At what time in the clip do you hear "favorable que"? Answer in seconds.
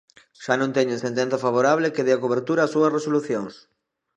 1.45-2.05